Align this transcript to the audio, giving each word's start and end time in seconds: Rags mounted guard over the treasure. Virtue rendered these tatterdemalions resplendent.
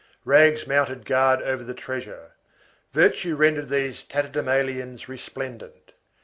Rags 0.25 0.65
mounted 0.65 1.05
guard 1.05 1.43
over 1.43 1.63
the 1.63 1.75
treasure. 1.75 2.31
Virtue 2.91 3.35
rendered 3.35 3.69
these 3.69 4.03
tatterdemalions 4.03 5.07
resplendent. 5.07 5.91